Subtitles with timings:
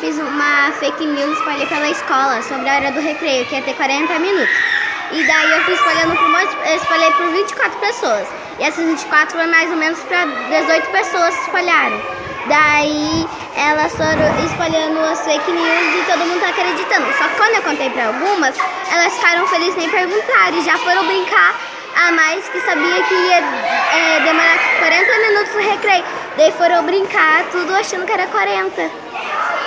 [0.00, 3.74] fiz uma fake news, espalhei pela escola sobre a hora do recreio, que ia ter
[3.74, 4.56] 40 minutos.
[5.12, 8.28] E daí eu fui espalhando por, um espalhei por 24 e pessoas.
[8.58, 12.00] E essas 24 foi e mais ou menos para 18 pessoas que espalharam.
[12.48, 13.26] Daí
[13.56, 17.06] elas foram espalhando as fake news e todo mundo tá acreditando.
[17.18, 18.54] Só que quando eu contei para algumas,
[18.90, 21.54] elas ficaram felizes nem perguntaram e já foram brincar
[21.96, 26.04] a mais que sabia que ia é, demorar 40 minutos no recreio.
[26.36, 29.09] Daí foram brincar, tudo achando que era 40.